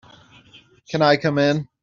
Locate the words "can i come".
0.89-1.37